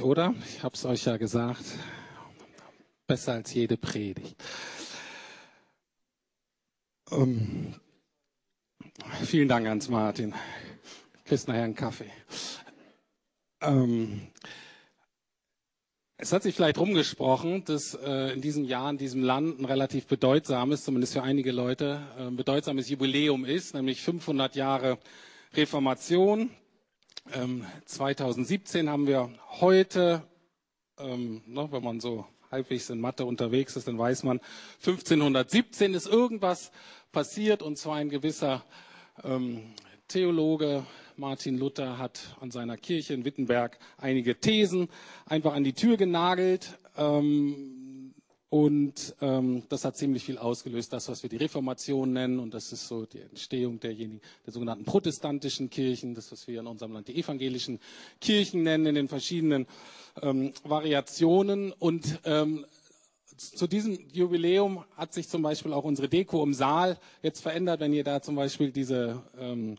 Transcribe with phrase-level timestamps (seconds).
[0.00, 0.34] Oder?
[0.48, 1.64] Ich habe es euch ja gesagt.
[3.06, 4.34] Besser als jede Predigt.
[7.10, 7.74] Ähm,
[9.22, 10.34] vielen Dank, Hans Martin.
[11.24, 12.10] Kriegst nachher einen Kaffee.
[13.60, 14.28] Ähm,
[16.16, 20.06] es hat sich vielleicht rumgesprochen, dass äh, in diesem Jahr in diesem Land ein relativ
[20.06, 24.98] bedeutsames, zumindest für einige Leute, äh, bedeutsames Jubiläum ist, nämlich 500 Jahre
[25.52, 26.48] Reformation.
[27.34, 29.30] Ähm, 2017 haben wir
[29.60, 30.22] heute,
[30.98, 34.40] ähm, ne, wenn man so halbwegs in Mathe unterwegs ist, dann weiß man,
[34.78, 36.70] 1517 ist irgendwas
[37.12, 38.64] passiert und zwar ein gewisser
[39.24, 39.74] ähm,
[40.08, 44.88] Theologe, Martin Luther, hat an seiner Kirche in Wittenberg einige Thesen
[45.26, 46.78] einfach an die Tür genagelt.
[46.96, 47.75] Ähm,
[48.48, 52.38] und ähm, das hat ziemlich viel ausgelöst, das, was wir die Reformation nennen.
[52.38, 56.66] Und das ist so die Entstehung derjenigen, der sogenannten protestantischen Kirchen, das, was wir in
[56.68, 57.80] unserem Land die evangelischen
[58.20, 59.66] Kirchen nennen, in den verschiedenen
[60.22, 61.72] ähm, Variationen.
[61.72, 62.64] Und ähm,
[63.36, 67.92] zu diesem Jubiläum hat sich zum Beispiel auch unsere Deko im Saal jetzt verändert, wenn
[67.92, 69.76] ihr da zum Beispiel diese ähm,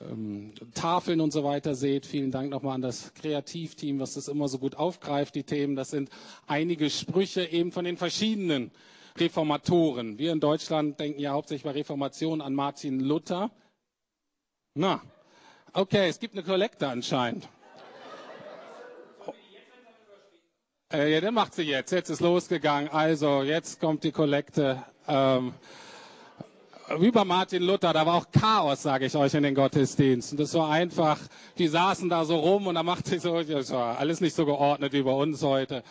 [0.00, 2.06] ähm, Tafeln und so weiter seht.
[2.06, 5.76] Vielen Dank nochmal an das Kreativteam, was das immer so gut aufgreift, die Themen.
[5.76, 6.10] Das sind
[6.46, 8.70] einige Sprüche eben von den verschiedenen
[9.18, 10.18] Reformatoren.
[10.18, 13.50] Wir in Deutschland denken ja hauptsächlich bei Reformation an Martin Luther.
[14.74, 15.00] Na,
[15.72, 17.48] okay, es gibt eine Kollekte anscheinend.
[20.92, 21.90] Äh, ja, der macht sie jetzt.
[21.90, 22.88] Jetzt ist losgegangen.
[22.90, 24.84] Also, jetzt kommt die Kollekte.
[25.08, 25.52] Ähm,
[26.88, 30.38] bei Martin Luther, da war auch Chaos, sage ich euch, in den Gottesdiensten.
[30.38, 31.18] Das war einfach,
[31.58, 34.46] die saßen da so rum und da machte ich so, das war alles nicht so
[34.46, 35.82] geordnet wie bei uns heute.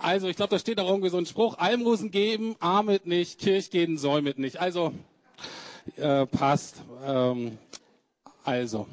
[0.00, 3.70] Also ich glaube, da steht auch irgendwie so ein Spruch, Almosen geben, armet nicht, Kirch
[3.70, 4.60] gehen, säumet nicht.
[4.60, 4.92] Also
[5.96, 6.82] äh, passt.
[7.04, 7.58] Ähm,
[8.44, 8.86] also.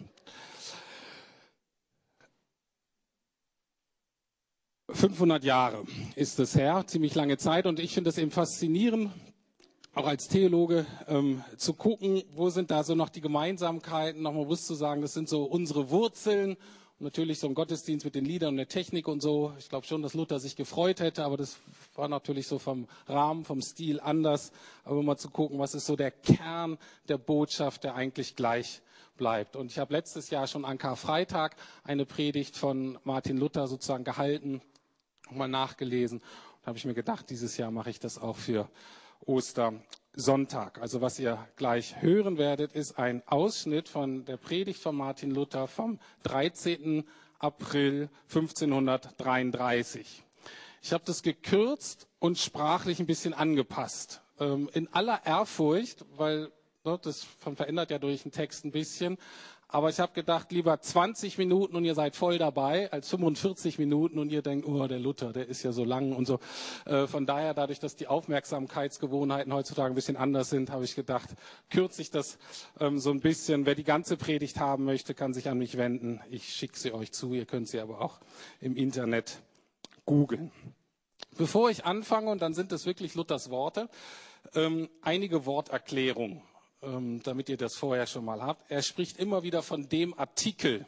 [4.92, 5.84] ...500 Jahre
[6.16, 7.66] ist es her, ziemlich lange Zeit.
[7.66, 9.12] Und ich finde es eben faszinierend,
[9.96, 14.68] auch als Theologe ähm, zu gucken, wo sind da so noch die Gemeinsamkeiten, nochmal bewusst
[14.68, 16.58] zu sagen, das sind so unsere Wurzeln.
[16.98, 19.54] Und natürlich so ein Gottesdienst mit den Liedern und der Technik und so.
[19.58, 21.58] Ich glaube schon, dass Luther sich gefreut hätte, aber das
[21.96, 24.52] war natürlich so vom Rahmen, vom Stil anders.
[24.84, 28.82] Aber mal zu gucken, was ist so der Kern der Botschaft, der eigentlich gleich
[29.16, 29.56] bleibt.
[29.56, 31.56] Und ich habe letztes Jahr schon an Karfreitag
[31.86, 34.62] eine Predigt von Martin Luther sozusagen gehalten,
[35.32, 36.22] mal nachgelesen.
[36.62, 38.70] Da habe ich mir gedacht, dieses Jahr mache ich das auch für
[39.26, 40.82] Ostersonntag.
[40.82, 45.68] Also was ihr gleich hören werdet, ist ein Ausschnitt von der Predigt von Martin Luther
[45.68, 47.04] vom 13.
[47.40, 50.24] April 1533.
[50.82, 54.22] Ich habe das gekürzt und sprachlich ein bisschen angepasst.
[54.40, 56.52] Ähm, in aller Ehrfurcht, weil
[56.84, 59.18] ne, das verändert ja durch den Text ein bisschen.
[59.68, 64.20] Aber ich habe gedacht, lieber 20 Minuten und ihr seid voll dabei, als 45 Minuten
[64.20, 66.40] und ihr denkt, oh, der Luther, der ist ja so lang und so.
[66.86, 71.30] Äh, von daher, dadurch, dass die Aufmerksamkeitsgewohnheiten heutzutage ein bisschen anders sind, habe ich gedacht,
[71.70, 72.38] kürze ich das
[72.80, 73.66] ähm, so ein bisschen.
[73.66, 76.22] Wer die ganze Predigt haben möchte, kann sich an mich wenden.
[76.30, 77.34] Ich schicke sie euch zu.
[77.34, 78.20] Ihr könnt sie aber auch
[78.62, 79.42] im Internet
[80.06, 80.52] googeln.
[81.38, 83.90] Bevor ich anfange, und dann sind es wirklich Luthers Worte,
[84.54, 86.42] ähm, einige Worterklärungen.
[86.82, 88.70] Ähm, damit ihr das vorher schon mal habt.
[88.70, 90.86] Er spricht immer wieder von dem Artikel.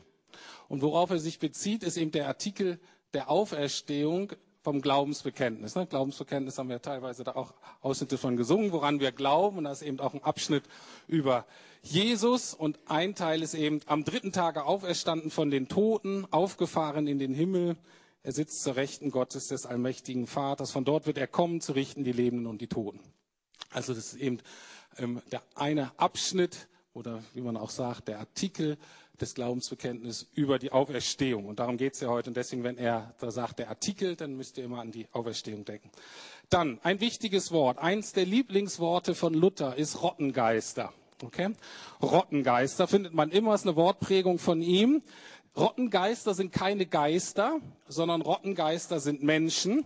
[0.68, 2.80] Und worauf er sich bezieht, ist eben der Artikel
[3.14, 5.76] der Auferstehung vom Glaubensbekenntnis.
[5.76, 5.88] Ne?
[5.88, 9.60] Glaubensbekenntnis haben wir teilweise da auch Ausschnitte von gesungen, woran wir glauben.
[9.60, 10.66] Und da ist eben auch ein Abschnitt
[11.08, 11.46] über
[11.82, 12.54] Jesus.
[12.54, 17.34] Und ein Teil ist eben am dritten Tage auferstanden von den Toten, aufgefahren in den
[17.34, 17.78] Himmel.
[18.24, 20.72] Er sitzt zur Rechten Gottes des allmächtigen Vaters.
[20.72, 23.00] Von dort wird er kommen, zu richten die Lebenden und die Toten.
[23.72, 24.40] Also das ist eben
[24.98, 28.78] ähm, der eine Abschnitt oder wie man auch sagt, der Artikel
[29.20, 31.46] des Glaubensbekenntnisses über die Auferstehung.
[31.46, 32.30] Und darum geht es ja heute.
[32.30, 35.66] Und deswegen, wenn er da sagt, der Artikel, dann müsst ihr immer an die Auferstehung
[35.66, 35.90] denken.
[36.50, 37.78] Dann ein wichtiges Wort.
[37.80, 40.94] Eins der Lieblingsworte von Luther ist Rottengeister.
[41.24, 41.50] Okay?
[42.02, 45.02] Rottengeister findet man immer, ist eine Wortprägung von ihm.
[45.56, 49.84] Rottengeister sind keine Geister, sondern Rottengeister sind Menschen.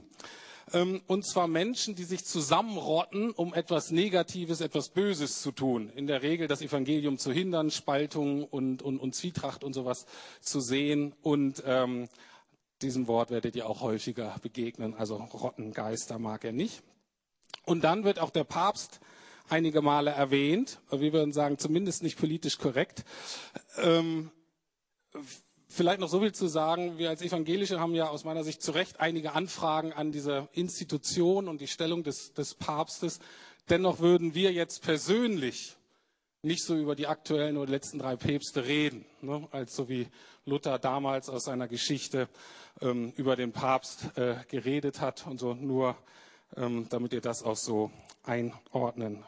[0.74, 5.90] Ähm, und zwar Menschen, die sich zusammenrotten, um etwas Negatives, etwas Böses zu tun.
[5.96, 10.06] In der Regel das Evangelium zu hindern, Spaltung und, und, und Zwietracht und sowas
[10.40, 11.14] zu sehen.
[11.22, 12.08] Und ähm,
[12.82, 14.94] diesem Wort werdet ihr auch häufiger begegnen.
[14.94, 16.84] Also Rottengeister mag er nicht.
[17.66, 19.00] Und dann wird auch der Papst
[19.50, 20.80] einige Male erwähnt.
[20.90, 23.04] Wir würden sagen, zumindest nicht politisch korrekt.
[23.78, 24.32] Ähm,
[25.74, 28.74] Vielleicht noch so viel zu sagen, wir als Evangelische haben ja aus meiner Sicht zu
[28.74, 33.20] Recht einige Anfragen an diese Institution und die Stellung des, des Papstes.
[33.70, 35.78] Dennoch würden wir jetzt persönlich
[36.42, 40.10] nicht so über die aktuellen oder letzten drei Päpste reden, ne, als so wie
[40.44, 42.28] Luther damals aus seiner Geschichte
[42.82, 45.96] ähm, über den Papst äh, geredet hat und so nur,
[46.58, 47.92] ähm, damit ihr das auch so
[48.24, 49.24] einordnen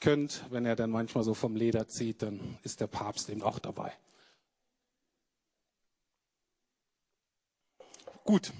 [0.00, 0.44] könnt.
[0.50, 3.94] Wenn er dann manchmal so vom Leder zieht, dann ist der Papst eben auch dabei.
[8.28, 8.52] Gut.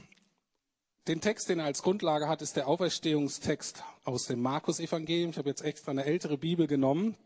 [1.08, 5.28] Den Text, den er als Grundlage hat, ist der Auferstehungstext aus dem Markus-Evangelium.
[5.32, 7.16] Ich habe jetzt extra eine ältere Bibel genommen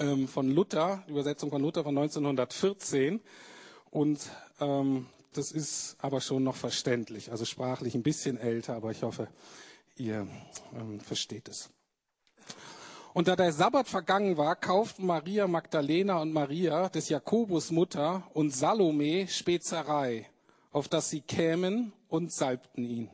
[0.00, 3.20] ähm, von Luther, Übersetzung von Luther von 1914.
[3.90, 4.18] Und
[4.58, 9.28] ähm, das ist aber schon noch verständlich, also sprachlich ein bisschen älter, aber ich hoffe,
[9.94, 10.26] ihr
[10.74, 11.70] ähm, versteht es.
[13.14, 18.52] Und da der Sabbat vergangen war, kauften Maria Magdalena und Maria des Jakobus Mutter und
[18.52, 20.28] Salome Spezerei,
[20.76, 23.08] auf dass sie kämen und salbten ihn.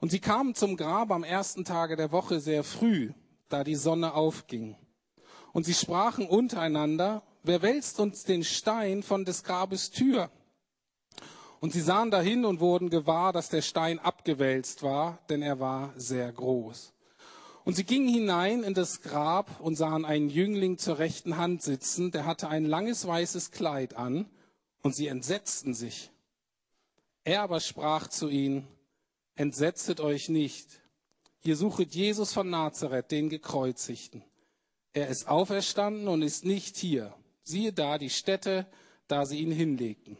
[0.00, 3.12] Und sie kamen zum Grab am ersten Tage der Woche sehr früh,
[3.48, 4.76] da die Sonne aufging.
[5.54, 10.30] Und sie sprachen untereinander, wer wälzt uns den Stein von des Grabes Tür?
[11.60, 15.94] Und sie sahen dahin und wurden gewahr, dass der Stein abgewälzt war, denn er war
[15.96, 16.92] sehr groß.
[17.64, 22.10] Und sie gingen hinein in das Grab und sahen einen Jüngling zur rechten Hand sitzen,
[22.10, 24.26] der hatte ein langes weißes Kleid an,
[24.82, 26.10] und sie entsetzten sich.
[27.28, 28.66] Er aber sprach zu ihnen,
[29.34, 30.80] entsetzet euch nicht,
[31.42, 34.24] ihr suchet Jesus von Nazareth, den gekreuzigten.
[34.94, 37.14] Er ist auferstanden und ist nicht hier.
[37.42, 38.66] Siehe da die Stätte,
[39.08, 40.16] da sie ihn hinlegten.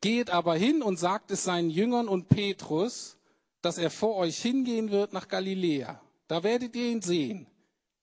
[0.00, 3.16] Geht aber hin und sagt es seinen Jüngern und Petrus,
[3.62, 6.02] dass er vor euch hingehen wird nach Galiläa.
[6.26, 7.46] Da werdet ihr ihn sehen,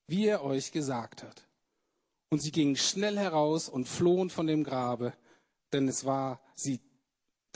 [0.07, 1.45] wie er euch gesagt hat.
[2.29, 5.11] Und sie gingen schnell heraus und flohen von dem Grabe,
[5.73, 6.79] denn es war sie,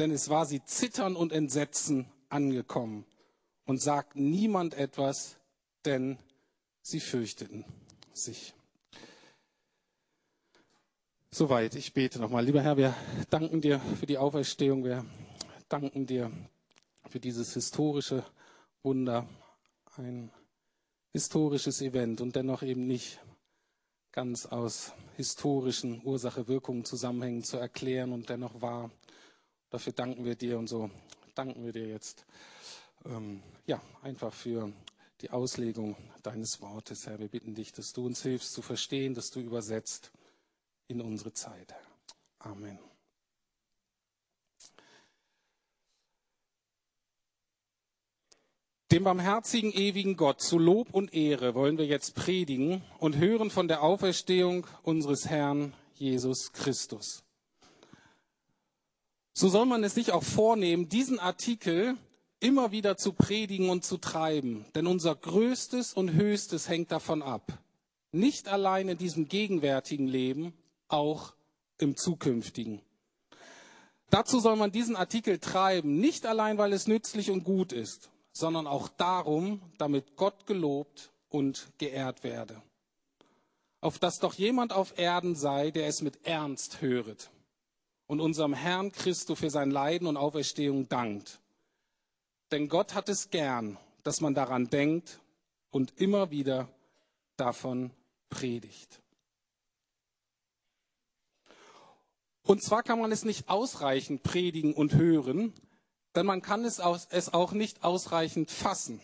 [0.02, 3.06] denn es war sie zittern und entsetzen angekommen
[3.66, 5.38] und sagten niemand etwas,
[5.86, 6.18] denn
[6.82, 7.64] Sie fürchteten
[8.12, 8.56] sich.
[11.30, 12.44] Soweit, ich bete nochmal.
[12.44, 12.96] Lieber Herr, wir
[13.30, 14.84] danken dir für die Auferstehung.
[14.84, 15.06] Wir
[15.70, 16.32] danken dir
[17.08, 18.26] für dieses historische
[18.82, 19.30] Wunder.
[19.98, 20.32] Ein
[21.14, 23.20] historisches Event und dennoch eben nicht
[24.12, 28.90] ganz aus historischen Ursache-Wirkungen Zusammenhängen zu erklären und dennoch wahr.
[29.72, 30.92] Dafür danken wir dir und so
[31.34, 32.26] danken wir dir jetzt
[33.06, 34.72] ähm, ja einfach für
[35.22, 37.20] die Auslegung deines Wortes, Herr.
[37.20, 40.12] Wir bitten dich, dass du uns hilfst zu verstehen, dass du übersetzt
[40.88, 41.74] in unsere Zeit.
[42.40, 42.80] Amen.
[48.92, 53.70] Dem barmherzigen, ewigen Gott zu Lob und Ehre wollen wir jetzt predigen und hören von
[53.70, 57.24] der Auferstehung unseres Herrn Jesus Christus.
[59.34, 61.98] So soll man es sich auch vornehmen, diesen Artikel
[62.40, 64.66] immer wieder zu predigen und zu treiben.
[64.76, 67.60] Denn unser Größtes und Höchstes hängt davon ab.
[68.12, 70.54] Nicht allein in diesem gegenwärtigen Leben,
[70.90, 71.34] auch
[71.78, 72.82] im zukünftigen.
[74.10, 78.68] Dazu soll man diesen Artikel treiben, nicht allein, weil es nützlich und gut ist, sondern
[78.68, 82.62] auch darum, damit Gott gelobt und geehrt werde.
[83.80, 87.32] Auf dass doch jemand auf Erden sei, der es mit Ernst höret
[88.12, 91.42] und unserem Herrn Christo für sein Leiden und Auferstehung dankt
[92.52, 95.20] denn Gott hat es gern, dass man daran denkt
[95.70, 96.68] und immer wieder
[97.38, 97.92] davon
[98.30, 99.02] predigt.
[102.44, 105.54] Und zwar kann man es nicht ausreichend predigen und hören,
[106.16, 109.00] denn man kann es auch nicht ausreichend fassen.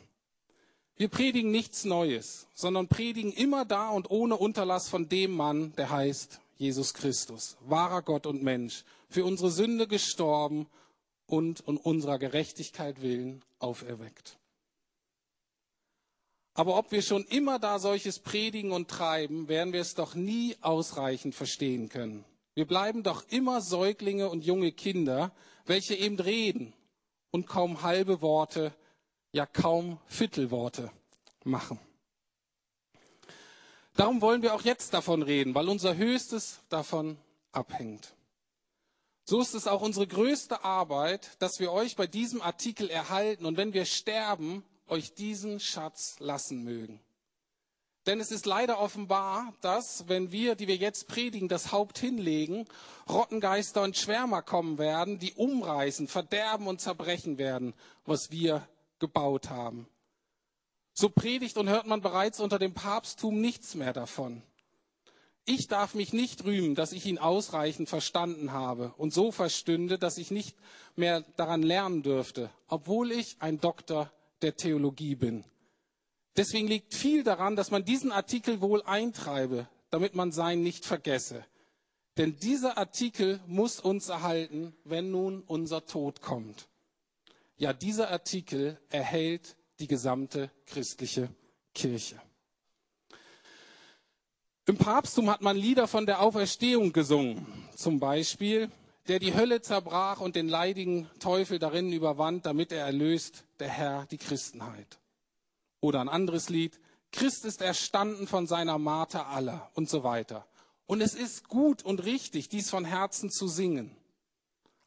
[0.98, 5.92] Wir predigen nichts Neues, sondern predigen immer da und ohne Unterlass von dem Mann, der
[5.92, 10.68] heißt Jesus Christus, wahrer Gott und Mensch, für unsere Sünde gestorben
[11.26, 14.38] und um unserer Gerechtigkeit willen auferweckt.
[16.54, 20.56] Aber ob wir schon immer da solches predigen und treiben, werden wir es doch nie
[20.62, 22.26] ausreichend verstehen können.
[22.56, 25.32] Wir bleiben doch immer Säuglinge und junge Kinder,
[25.66, 26.74] welche eben reden
[27.30, 28.74] und kaum halbe Worte,
[29.32, 30.92] ja kaum Viertelworte
[31.44, 31.80] machen.
[33.98, 37.18] Darum wollen wir auch jetzt davon reden, weil unser Höchstes davon
[37.52, 38.14] abhängt.
[39.26, 43.58] So ist es auch unsere größte Arbeit, dass wir euch bei diesem Artikel erhalten und
[43.58, 47.00] wenn wir sterben, euch diesen Schatz lassen mögen.
[48.06, 52.66] Denn es ist leider offenbar, dass, wenn wir, die wir jetzt predigen, das Haupt hinlegen,
[53.10, 57.74] Rottengeister und Schwärmer kommen werden, die umreißen, verderben und zerbrechen werden,
[58.06, 58.66] was wir
[59.00, 59.88] gebaut haben.
[61.00, 64.42] So predigt und hört man bereits unter dem Papsttum nichts mehr davon.
[65.46, 70.18] Ich darf mich nicht rühmen, dass ich ihn ausreichend verstanden habe und so verstünde, dass
[70.18, 70.58] ich nicht
[70.96, 74.12] mehr daran lernen dürfte, obwohl ich ein Doktor
[74.42, 75.44] der Theologie bin.
[76.36, 81.46] Deswegen liegt viel daran, dass man diesen Artikel wohl eintreibe, damit man sein nicht vergesse.
[82.18, 86.68] Denn dieser Artikel muss uns erhalten, wenn nun unser Tod kommt.
[87.58, 91.30] Ja, dieser Artikel erhält die gesamte christliche
[91.74, 92.20] Kirche.
[94.66, 97.46] Im Papsttum hat man Lieder von der Auferstehung gesungen.
[97.76, 98.70] Zum Beispiel,
[99.08, 104.06] der die Hölle zerbrach und den leidigen Teufel darin überwand, damit er erlöst, der Herr,
[104.08, 105.00] die Christenheit.
[105.80, 106.80] Oder ein anderes Lied,
[107.12, 110.46] Christ ist erstanden von seiner Marter aller und so weiter.
[110.86, 113.96] Und es ist gut und richtig, dies von Herzen zu singen.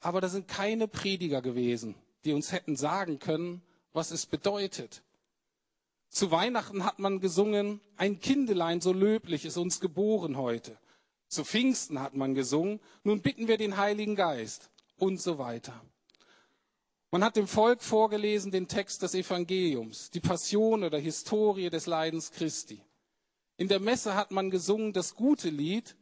[0.01, 1.95] Aber da sind keine Prediger gewesen,
[2.25, 5.03] die uns hätten sagen können, was es bedeutet.
[6.09, 10.77] Zu Weihnachten hat man gesungen, ein Kindelein so löblich ist uns geboren heute.
[11.29, 15.81] Zu Pfingsten hat man gesungen, nun bitten wir den Heiligen Geist und so weiter.
[17.13, 22.31] Man hat dem Volk vorgelesen den Text des Evangeliums, die Passion oder Historie des Leidens
[22.33, 22.83] Christi.
[23.57, 25.97] In der Messe hat man gesungen das gute Lied,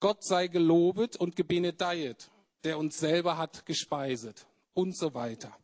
[0.00, 2.30] Gott sei gelobet und gebenedeiet,
[2.64, 5.56] der uns selber hat gespeiset und so weiter.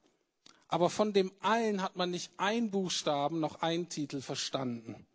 [0.69, 5.07] Aber von dem allen hat man nicht ein Buchstaben noch ein Titel verstanden,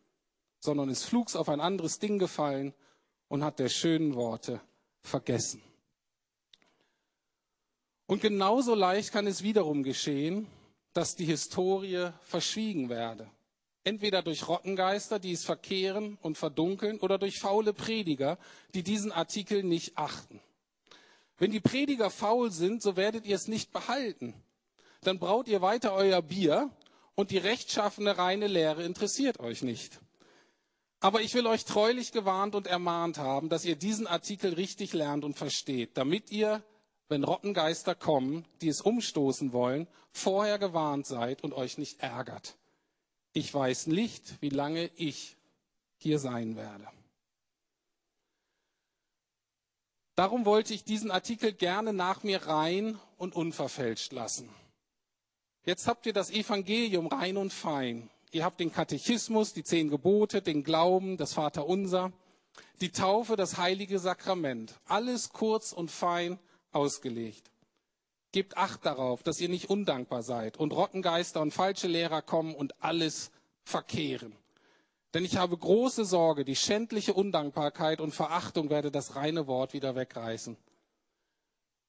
[0.60, 2.74] sondern ist flugs auf ein anderes Ding gefallen
[3.27, 4.62] und hat der schönen Worte
[5.01, 5.62] vergessen.
[8.05, 10.48] Und genauso leicht kann es wiederum geschehen,
[10.93, 13.29] dass die Historie verschwiegen werde.
[13.84, 18.38] Entweder durch Rottengeister, die es verkehren und verdunkeln, oder durch faule Prediger,
[18.74, 20.39] die diesen Artikel nicht achten.
[21.38, 24.36] Wenn die Prediger faul sind, so werdet ihr es nicht behalten
[25.01, 26.70] dann braut ihr weiter euer Bier
[27.15, 30.00] und die rechtschaffene reine Lehre interessiert euch nicht.
[31.00, 35.24] Aber ich will euch treulich gewarnt und ermahnt haben, dass ihr diesen Artikel richtig lernt
[35.24, 36.63] und versteht, damit ihr,
[37.10, 42.55] wenn Rottengeister kommen, die es umstoßen wollen, vorher gewarnt seid und euch nicht ärgert.
[43.34, 45.38] Ich weiß nicht, wie lange ich
[45.98, 46.88] hier sein werde.
[50.15, 54.50] Darum wollte ich diesen Artikel gerne nach mir rein und unverfälscht lassen.
[55.63, 58.09] Jetzt habt ihr das Evangelium rein und fein.
[58.31, 62.11] Ihr habt den Katechismus, die zehn Gebote, den Glauben, das Vaterunser,
[62.79, 64.79] die Taufe, das heilige Sakrament.
[64.85, 66.39] Alles kurz und fein
[66.71, 67.51] ausgelegt.
[68.31, 72.81] Gebt Acht darauf, dass ihr nicht undankbar seid und Rottengeister und falsche Lehrer kommen und
[72.81, 73.31] alles
[73.63, 74.35] verkehren.
[75.13, 79.95] Denn ich habe große Sorge, die schändliche Undankbarkeit und Verachtung werde das reine Wort wieder
[79.95, 80.55] wegreißen.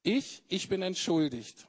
[0.02, 1.68] Ich, ich bin entschuldigt.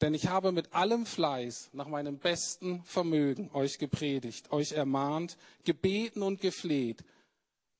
[0.00, 6.22] Denn ich habe mit allem Fleiß nach meinem besten Vermögen euch gepredigt, euch ermahnt, gebeten
[6.22, 7.04] und gefleht,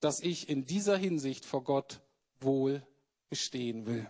[0.01, 2.01] dass ich in dieser Hinsicht vor Gott
[2.41, 2.83] wohl
[3.29, 4.07] bestehen will.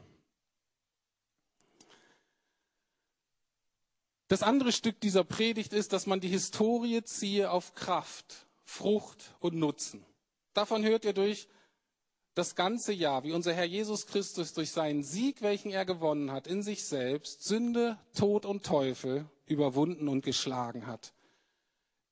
[4.27, 9.55] Das andere Stück dieser Predigt ist, dass man die Historie ziehe auf Kraft, Frucht und
[9.55, 10.05] Nutzen.
[10.53, 11.47] Davon hört ihr durch
[12.36, 16.48] das ganze Jahr, wie unser Herr Jesus Christus durch seinen Sieg, welchen er gewonnen hat,
[16.48, 21.13] in sich selbst Sünde, Tod und Teufel überwunden und geschlagen hat.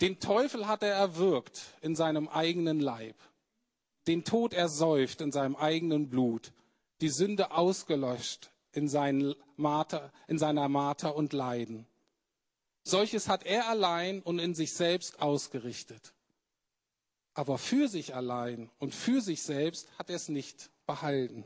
[0.01, 3.15] Den Teufel hat er erwürgt in seinem eigenen Leib,
[4.07, 6.51] den Tod ersäuft in seinem eigenen Blut,
[7.01, 11.87] die Sünde ausgelöscht in, Marter, in seiner Marter und Leiden.
[12.83, 16.13] Solches hat er allein und in sich selbst ausgerichtet.
[17.37, 21.45] Aber für sich allein und für sich selbst hat er es nicht behalten.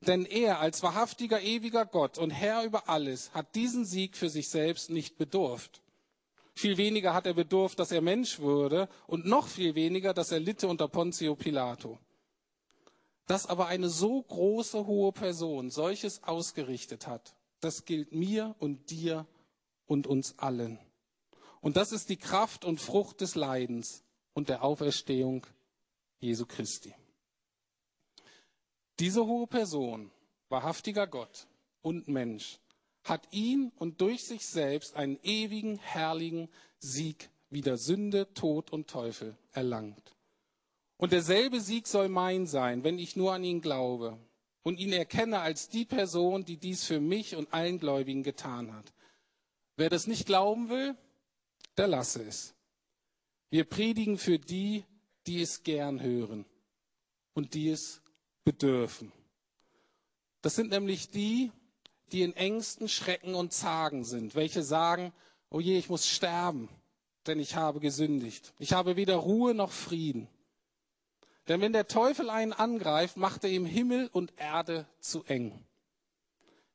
[0.00, 4.48] Denn er als wahrhaftiger, ewiger Gott und Herr über alles hat diesen Sieg für sich
[4.48, 5.82] selbst nicht bedurft.
[6.54, 10.38] Viel weniger hat er bedurft, dass er Mensch wurde und noch viel weniger, dass er
[10.38, 11.98] litte unter Pontio Pilato.
[13.26, 19.26] Dass aber eine so große, hohe Person solches ausgerichtet hat, das gilt mir und dir
[19.86, 20.78] und uns allen.
[21.60, 24.04] Und das ist die Kraft und Frucht des Leidens,
[24.34, 25.46] und der Auferstehung
[26.20, 26.94] Jesu Christi.
[28.98, 30.10] Diese hohe Person,
[30.48, 31.46] wahrhaftiger Gott
[31.80, 32.60] und Mensch,
[33.04, 36.48] hat ihn und durch sich selbst einen ewigen, herrlichen
[36.78, 40.14] Sieg wider Sünde, Tod und Teufel erlangt.
[40.96, 44.18] Und derselbe Sieg soll mein sein, wenn ich nur an ihn glaube
[44.62, 48.92] und ihn erkenne als die Person, die dies für mich und allen Gläubigen getan hat.
[49.76, 50.96] Wer das nicht glauben will,
[51.76, 52.54] der lasse es.
[53.52, 54.82] Wir predigen für die,
[55.26, 56.46] die es gern hören
[57.34, 58.00] und die es
[58.44, 59.12] bedürfen.
[60.40, 61.52] Das sind nämlich die,
[62.12, 65.12] die in Ängsten, Schrecken und Zagen sind, welche sagen,
[65.50, 66.70] oh je, ich muss sterben,
[67.26, 68.54] denn ich habe gesündigt.
[68.58, 70.28] Ich habe weder Ruhe noch Frieden.
[71.46, 75.62] Denn wenn der Teufel einen angreift, macht er ihm Himmel und Erde zu eng.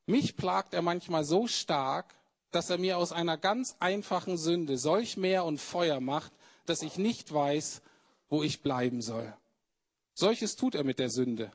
[0.05, 2.13] Mich plagt er manchmal so stark,
[2.51, 6.37] dass er mir aus einer ganz einfachen Sünde solch Meer und Feuer macht,
[6.70, 7.82] dass ich nicht weiß,
[8.30, 9.34] wo ich bleiben soll.
[10.14, 11.52] Solches tut er mit der Sünde.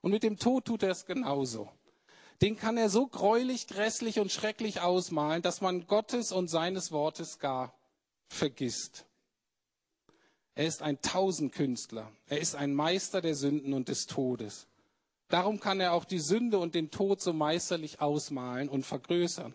[0.00, 1.68] Und mit dem Tod tut er es genauso.
[2.42, 7.38] Den kann er so gräulich, grässlich und schrecklich ausmalen, dass man Gottes und seines Wortes
[7.38, 7.74] gar
[8.28, 9.06] vergisst.
[10.54, 12.10] Er ist ein Tausendkünstler.
[12.26, 14.66] Er ist ein Meister der Sünden und des Todes.
[15.28, 19.54] Darum kann er auch die Sünde und den Tod so meisterlich ausmalen und vergrößern.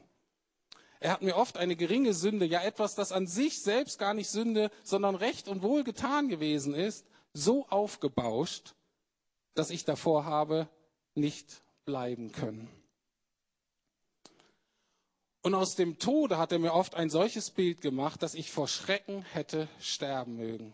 [1.01, 4.29] Er hat mir oft eine geringe Sünde, ja etwas, das an sich selbst gar nicht
[4.29, 8.75] Sünde, sondern Recht und Wohl getan gewesen ist, so aufgebauscht,
[9.55, 10.69] dass ich davor habe
[11.15, 12.69] nicht bleiben können.
[15.41, 18.67] Und aus dem Tode hat er mir oft ein solches Bild gemacht, dass ich vor
[18.67, 20.71] Schrecken hätte sterben mögen.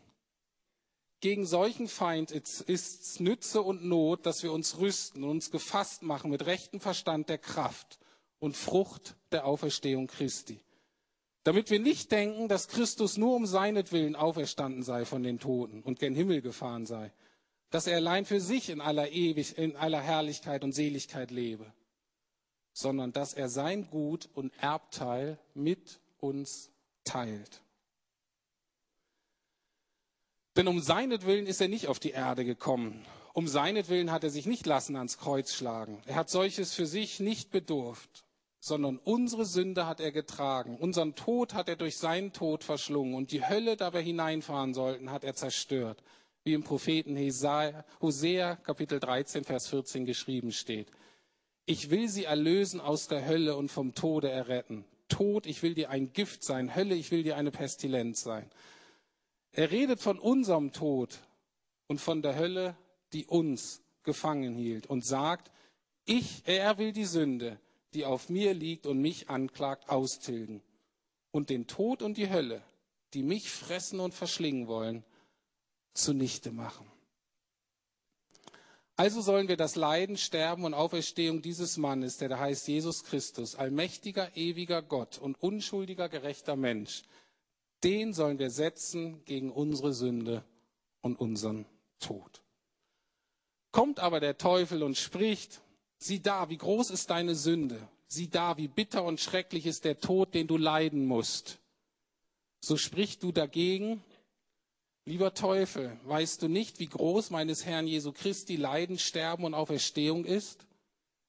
[1.22, 6.04] Gegen solchen Feind ist es Nütze und Not, dass wir uns rüsten und uns gefasst
[6.04, 7.98] machen mit rechtem Verstand der Kraft
[8.40, 10.60] und Frucht der Auferstehung Christi.
[11.44, 16.00] Damit wir nicht denken, dass Christus nur um seinetwillen auferstanden sei von den Toten und
[16.00, 17.14] gen Himmel gefahren sei,
[17.70, 21.72] dass er allein für sich in aller ewig, in aller Herrlichkeit und Seligkeit lebe,
[22.74, 26.70] sondern dass er sein Gut und Erbteil mit uns
[27.04, 27.62] teilt.
[30.58, 33.06] Denn um seinetwillen ist er nicht auf die Erde gekommen.
[33.34, 36.02] Um seinetwillen hat er sich nicht lassen ans Kreuz schlagen.
[36.08, 38.26] Er hat solches für sich nicht bedurft,
[38.68, 40.78] sondern unsere Sünde hat er getragen.
[40.78, 45.12] Unseren Tod hat er durch seinen Tod verschlungen und die Hölle, da wir hineinfahren sollten,
[45.12, 46.04] hat er zerstört.
[46.44, 50.92] Wie im Propheten Hosea, Kapitel 13, Vers 14 geschrieben steht.
[51.66, 54.86] Ich will sie erlösen aus der Hölle und vom Tode erretten.
[55.10, 56.76] Tod, ich will dir ein Gift sein.
[56.76, 58.50] Hölle, ich will dir eine Pestilenz sein.
[59.52, 61.20] Er redet von unserem Tod
[61.88, 62.78] und von der Hölle,
[63.14, 65.52] die uns gefangen hielt und sagt,
[66.06, 67.60] ich, er will die Sünde,
[67.94, 70.62] die auf mir liegt und mich anklagt, austilgen
[71.32, 72.62] und den Tod und die Hölle,
[73.14, 75.04] die mich fressen und verschlingen wollen,
[75.94, 76.90] zunichte machen.
[78.96, 83.54] Also sollen wir das Leiden, Sterben und Auferstehung dieses Mannes, der da heißt Jesus Christus,
[83.54, 87.04] allmächtiger, ewiger Gott und unschuldiger, gerechter Mensch,
[87.84, 90.44] den sollen wir setzen gegen unsere Sünde
[91.02, 91.68] und unseren
[92.00, 92.42] Tod.
[93.72, 95.62] Kommt aber der Teufel und spricht,
[95.98, 100.00] sieh da, wie groß ist deine Sünde, sieh da, wie bitter und schrecklich ist der
[100.00, 101.60] Tod, den du leiden musst.
[102.60, 104.04] So sprichst du dagegen,
[105.06, 110.26] lieber Teufel, weißt du nicht, wie groß meines Herrn Jesu Christi Leiden, Sterben und Auferstehung
[110.26, 110.68] ist?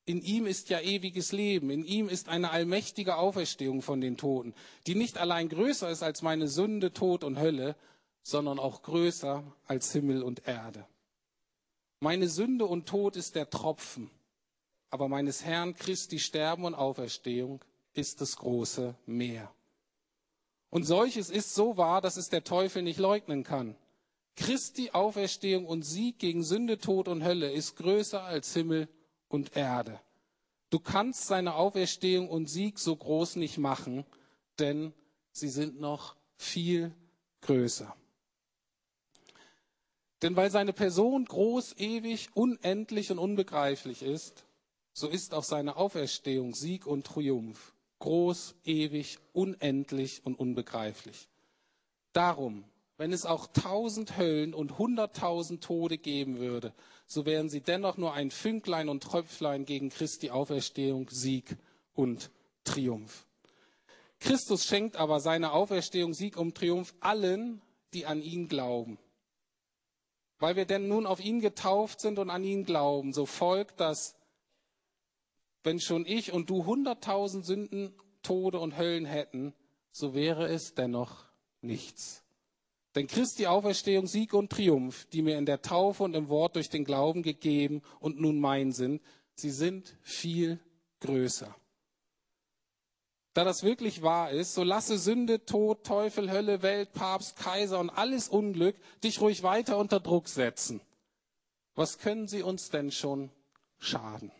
[0.08, 4.54] in ihm ist ja ewiges Leben, in ihm ist eine allmächtige Auferstehung von den Toten,
[4.86, 7.76] die nicht allein größer ist als meine Sünde, Tod und Hölle,
[8.22, 10.86] sondern auch größer als Himmel und Erde.
[12.00, 14.10] Meine Sünde und Tod ist der Tropfen,
[14.90, 19.52] aber meines Herrn Christi Sterben und Auferstehung ist das große Meer.
[20.70, 23.76] Und solches ist so wahr, dass es der Teufel nicht leugnen kann.
[24.36, 28.88] Christi Auferstehung und Sieg gegen Sünde, Tod und Hölle ist größer als Himmel
[29.28, 30.00] und Erde.
[30.70, 34.04] Du kannst seine Auferstehung und Sieg so groß nicht machen,
[34.58, 34.92] denn
[35.32, 36.94] sie sind noch viel
[37.40, 37.94] größer.
[40.22, 44.44] Denn weil seine Person groß, ewig, unendlich und unbegreiflich ist,
[44.98, 51.28] so ist auch seine Auferstehung Sieg und Triumph groß, ewig, unendlich und unbegreiflich.
[52.12, 52.64] Darum
[52.98, 56.74] wenn es auch tausend Höllen und hunderttausend Tode geben würde,
[57.06, 61.56] so wären sie dennoch nur ein Fünklein und Tröpflein gegen Christi Auferstehung, Sieg
[61.94, 62.30] und
[62.64, 63.24] Triumph.
[64.18, 67.62] Christus schenkt aber seine Auferstehung, Sieg und Triumph allen,
[67.94, 68.98] die an ihn glauben.
[70.40, 74.16] Weil wir denn nun auf ihn getauft sind und an ihn glauben, so folgt das,
[75.64, 77.92] wenn schon ich und du hunderttausend Sünden,
[78.22, 79.54] Tode und Höllen hätten,
[79.90, 81.24] so wäre es dennoch
[81.60, 82.24] nichts.
[82.94, 86.68] Denn Christi Auferstehung, Sieg und Triumph, die mir in der Taufe und im Wort durch
[86.68, 89.02] den Glauben gegeben und nun mein sind,
[89.34, 90.58] sie sind viel
[91.00, 91.54] größer.
[93.34, 97.90] Da das wirklich wahr ist, so lasse Sünde, Tod, Teufel, Hölle, Welt, Papst, Kaiser und
[97.90, 100.80] alles Unglück dich ruhig weiter unter Druck setzen.
[101.76, 103.30] Was können sie uns denn schon
[103.78, 104.32] schaden?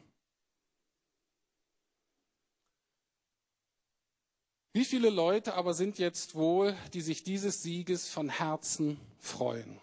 [4.73, 9.81] Wie viele Leute aber sind jetzt wohl, die sich dieses Sieges von Herzen freuen?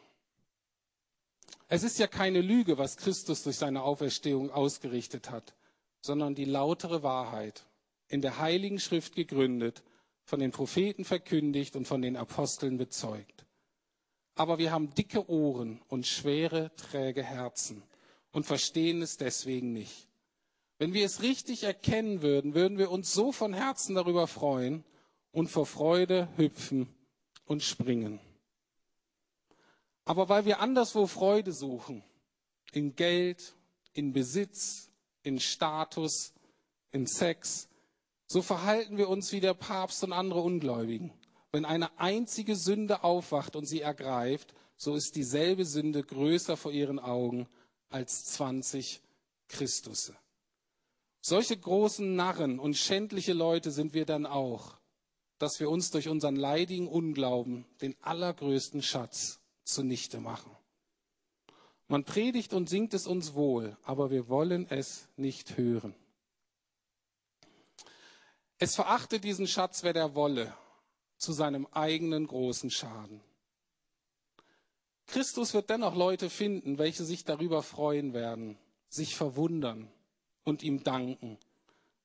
[1.67, 5.55] Es ist ja keine Lüge, was Christus durch seine Auferstehung ausgerichtet hat,
[6.01, 7.65] sondern die lautere Wahrheit,
[8.07, 9.81] in der Heiligen Schrift gegründet,
[10.23, 13.45] von den Propheten verkündigt und von den Aposteln bezeugt.
[14.35, 17.81] Aber wir haben dicke Ohren und schwere, träge Herzen
[18.31, 20.07] und verstehen es deswegen nicht.
[20.77, 24.83] Wenn wir es richtig erkennen würden, würden wir uns so von Herzen darüber freuen
[25.31, 26.93] und vor Freude hüpfen
[27.45, 28.19] und springen.
[30.03, 32.03] Aber weil wir anderswo Freude suchen,
[32.73, 33.55] in Geld,
[33.93, 34.91] in Besitz,
[35.23, 36.33] in Status,
[36.91, 37.69] in Sex,
[38.27, 41.11] so verhalten wir uns wie der Papst und andere Ungläubigen.
[41.51, 46.99] Wenn eine einzige Sünde aufwacht und sie ergreift, so ist dieselbe Sünde größer vor ihren
[46.99, 47.47] Augen
[47.89, 49.01] als 20
[49.47, 50.17] Christusse.
[51.27, 54.77] Solche großen Narren und schändliche Leute sind wir dann auch,
[55.39, 60.55] dass wir uns durch unseren leidigen Unglauben den allergrößten Schatz zunichte machen.
[61.87, 65.95] Man predigt und singt es uns wohl, aber wir wollen es nicht hören.
[68.59, 70.55] Es verachte diesen Schatz, wer der wolle,
[71.17, 73.19] zu seinem eigenen großen Schaden.
[75.07, 78.59] Christus wird dennoch Leute finden, welche sich darüber freuen werden,
[78.89, 79.91] sich verwundern
[80.45, 81.37] und ihm danken,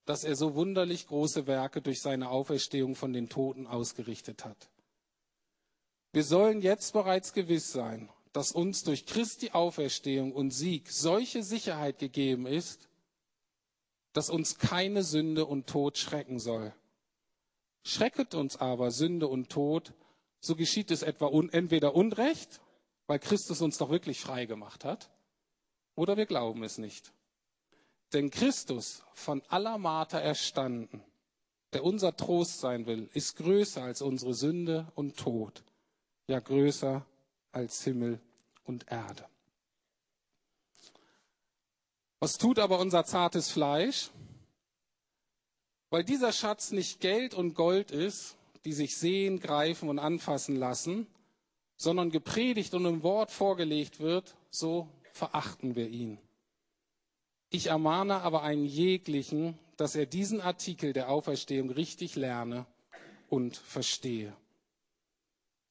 [0.07, 4.68] dass er so wunderlich große Werke durch seine Auferstehung von den Toten ausgerichtet hat.
[6.12, 12.00] Wir sollen jetzt bereits gewiss sein, dass uns durch Christi Auferstehung und Sieg solche Sicherheit
[12.00, 12.88] gegeben ist,
[14.12, 16.74] dass uns keine Sünde und Tod schrecken soll.
[17.85, 19.92] Schrecket uns aber Sünde und Tod,
[20.40, 22.61] so geschieht es etwa un entweder Unrecht,
[23.07, 25.11] weil Christus uns doch wirklich frei gemacht hat,
[25.94, 27.12] oder wir glauben es nicht.
[28.12, 31.03] Denn Christus, von aller Marter erstanden,
[31.73, 35.62] der unser Trost sein will, ist größer als unsere Sünde und Tod,
[36.27, 37.07] ja größer
[37.53, 38.20] als Himmel
[38.64, 39.27] und Erde.
[42.18, 44.11] Was tut aber unser zartes Fleisch?
[45.90, 51.07] Weil dieser Schatz nicht Geld und Gold ist, die sich sehen, greifen und anfassen lassen,
[51.77, 56.18] sondern gepredigt und im Wort vorgelegt wird, so verachten wir ihn.
[57.51, 62.67] Ich ermahne aber einen jeglichen, dass er diesen Artikel der Auferstehung richtig lerne
[63.29, 64.37] und verstehe.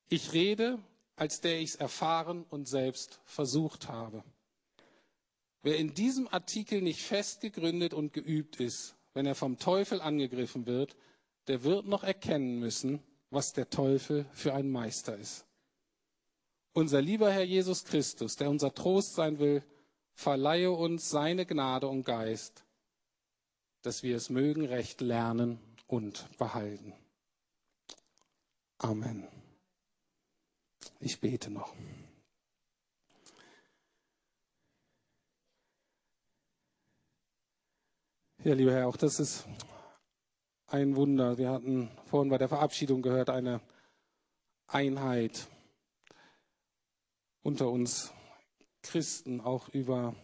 [0.09, 0.79] Ich rede,
[1.15, 4.23] als der ich es erfahren und selbst versucht habe.
[5.61, 10.65] Wer in diesem Artikel nicht fest gegründet und geübt ist, wenn er vom Teufel angegriffen
[10.65, 10.95] wird,
[11.47, 15.45] der wird noch erkennen müssen, was der Teufel für ein Meister ist.
[16.73, 19.63] Unser lieber Herr Jesus Christus, der unser Trost sein will,
[20.19, 22.65] verleihe uns seine Gnade und Geist,
[23.83, 26.93] dass wir es mögen recht lernen und behalten.
[28.79, 29.25] Amen.
[30.99, 31.73] Ich bete noch.
[38.43, 39.47] Ja, lieber Herr, auch das ist
[40.67, 41.37] ein Wunder.
[41.37, 43.61] Wir hatten vorhin bei der Verabschiedung gehört, eine
[44.67, 45.47] Einheit
[47.41, 48.11] unter uns
[48.81, 50.15] Christen, auch über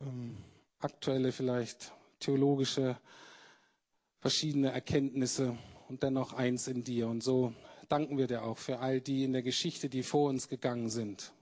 [0.00, 0.36] ähm,
[0.78, 2.98] aktuelle, vielleicht theologische,
[4.20, 7.08] verschiedene Erkenntnisse und dennoch eins in dir.
[7.08, 7.52] Und so
[7.88, 11.32] danken wir dir auch für all die in der Geschichte, die vor uns gegangen sind,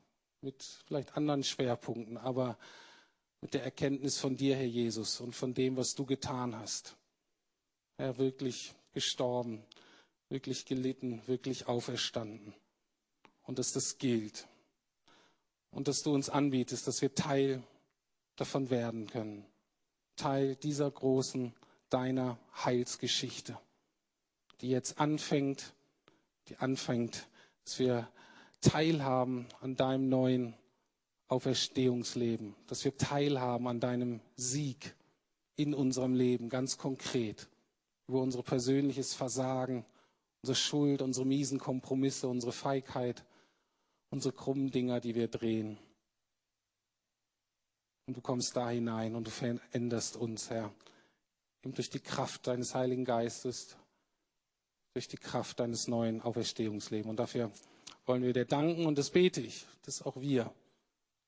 [0.41, 2.59] mit vielleicht anderen Schwerpunkten, aber
[3.41, 6.97] mit der Erkenntnis von dir, Herr Jesus, und von dem, was du getan hast.
[7.99, 9.63] Herr, wirklich gestorben,
[10.29, 12.55] wirklich gelitten, wirklich auferstanden.
[13.43, 14.49] Und dass das gilt.
[15.75, 17.63] Und dass du uns anbietest, dass wir Teil
[18.37, 19.45] davon werden können.
[20.17, 21.53] Teil dieser großen,
[21.91, 23.59] deiner Heilsgeschichte,
[24.61, 25.75] die jetzt anfängt,
[26.49, 27.29] die anfängt,
[27.65, 28.09] dass wir
[28.61, 30.55] teilhaben an deinem neuen
[31.29, 34.95] Auferstehungsleben, dass wir teilhaben an deinem Sieg
[35.57, 37.49] in unserem Leben, ganz konkret,
[38.09, 39.85] über unser persönliches Versagen,
[40.43, 43.25] unsere Schuld, unsere miesen Kompromisse, unsere Feigheit,
[44.15, 45.77] unsere krummen Dinger, die wir drehen.
[48.07, 50.73] Und du kommst da hinein und du veränderst uns, Herr,
[51.65, 53.77] eben durch die Kraft deines Heiligen Geistes,
[54.93, 57.11] durch die Kraft deines neuen Auferstehungslebens.
[57.11, 57.51] Und dafür
[58.07, 60.55] wollen wir dir danken und das bete ich, dass auch wir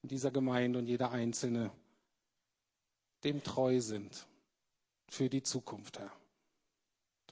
[0.02, 1.72] in dieser Gemeinde und jeder Einzelne
[3.24, 4.28] dem treu sind
[5.08, 6.12] für die Zukunft, Herr.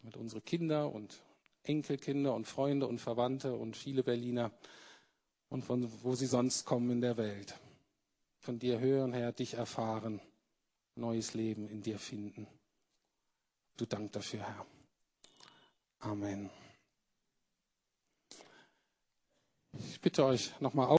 [0.02, 1.22] Damit unsere Kinder und
[1.62, 4.50] Enkelkinder und Freunde und Verwandte und viele Berliner
[5.48, 7.58] und von wo sie sonst kommen in der Welt,
[8.40, 10.20] von dir hören, Herr, dich erfahren,
[10.96, 12.46] neues Leben in dir finden.
[13.76, 14.66] Du Dank dafür, Herr.
[16.00, 16.50] Amen.
[19.72, 20.92] Ich bitte euch nochmal auf.